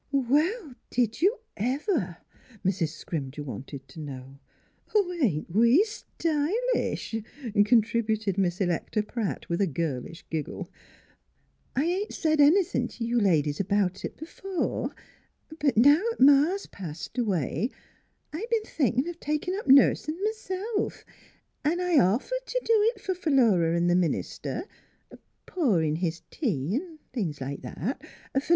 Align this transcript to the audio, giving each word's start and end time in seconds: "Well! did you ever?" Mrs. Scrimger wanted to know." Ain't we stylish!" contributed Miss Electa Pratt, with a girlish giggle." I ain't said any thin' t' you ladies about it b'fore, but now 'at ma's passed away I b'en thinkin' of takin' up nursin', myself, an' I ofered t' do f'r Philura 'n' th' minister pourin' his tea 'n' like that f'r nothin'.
"Well! 0.11 0.73
did 0.89 1.21
you 1.21 1.41
ever?" 1.57 2.17
Mrs. 2.65 2.87
Scrimger 2.97 3.45
wanted 3.45 3.87
to 3.89 3.99
know." 3.99 4.39
Ain't 5.21 5.53
we 5.53 5.83
stylish!" 5.83 7.13
contributed 7.65 8.35
Miss 8.35 8.59
Electa 8.59 9.03
Pratt, 9.03 9.47
with 9.47 9.61
a 9.61 9.67
girlish 9.67 10.25
giggle." 10.31 10.71
I 11.75 11.85
ain't 11.85 12.15
said 12.15 12.41
any 12.41 12.63
thin' 12.63 12.87
t' 12.87 13.05
you 13.05 13.19
ladies 13.19 13.59
about 13.59 14.03
it 14.03 14.17
b'fore, 14.17 14.91
but 15.59 15.77
now 15.77 16.01
'at 16.13 16.19
ma's 16.19 16.65
passed 16.65 17.19
away 17.19 17.69
I 18.33 18.43
b'en 18.49 18.63
thinkin' 18.65 19.07
of 19.07 19.19
takin' 19.19 19.53
up 19.59 19.67
nursin', 19.67 20.17
myself, 20.23 21.05
an' 21.63 21.79
I 21.79 21.97
ofered 21.99 22.47
t' 22.47 22.57
do 22.65 22.91
f'r 22.97 23.15
Philura 23.15 23.75
'n' 23.77 23.87
th' 23.87 23.95
minister 23.97 24.65
pourin' 25.45 25.97
his 25.97 26.23
tea 26.31 26.81
'n' 27.21 27.33
like 27.39 27.61
that 27.61 27.99
f'r 28.01 28.33
nothin'. 28.33 28.49